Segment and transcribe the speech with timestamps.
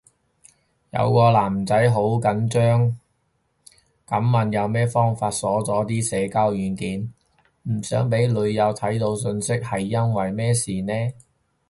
[0.89, 2.97] 有個男仔好緊張
[4.07, 7.13] 噉問有咩方法鎖咗啲通訊軟件，
[7.71, 10.91] 唔想俾女友睇到訊息，係因為咩事呢？